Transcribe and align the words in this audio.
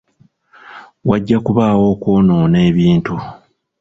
Wajja 1.09 1.37
kubaawo 1.45 1.83
okwonoona 1.93 2.57
ebintu. 2.69 3.15